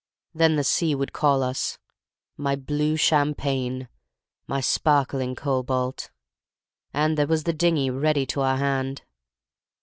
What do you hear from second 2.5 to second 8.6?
blue champagne—my sparkling cobalt—and there was the dingy ready to our